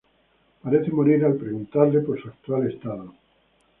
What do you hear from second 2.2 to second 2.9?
actual